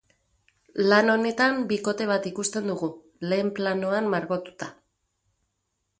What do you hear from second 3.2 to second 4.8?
lehen planoan margotuta.